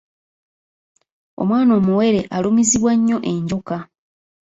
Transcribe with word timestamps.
Omwana 1.41 1.71
omuwere 1.79 2.21
alumizibwa 2.35 2.91
nnyo 2.97 3.17
enjooka. 3.31 3.77